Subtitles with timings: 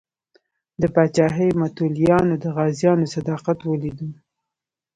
[0.81, 4.09] د پاچاهۍ متولیانو د غازیانو صداقت ولیدو.